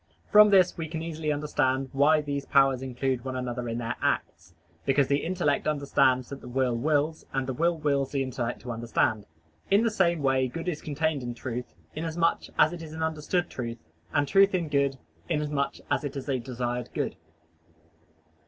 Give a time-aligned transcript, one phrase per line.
[0.31, 4.55] From this we can easily understand why these powers include one another in their acts,
[4.83, 8.71] because the intellect understands that the will wills, and the will wills the intellect to
[8.71, 9.27] understand.
[9.69, 13.47] In the same way good is contained in truth, inasmuch as it is an understood
[13.47, 13.77] truth,
[14.11, 14.97] and truth in good,
[15.29, 17.15] inasmuch as it is a desired good.